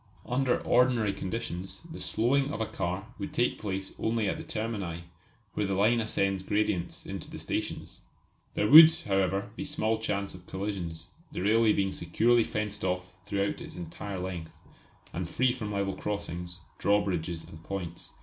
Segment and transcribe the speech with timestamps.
[0.25, 5.03] Under ordinary conditions the slowing of a car would take place only at the termini,
[5.53, 8.01] where the line ascends gradients into the stations.
[8.55, 13.61] There would, however, be small chance of collisions, the railway being securely fenced off throughout
[13.61, 14.53] its entire length,
[15.13, 18.15] and free from level crossings, drawbridges and points.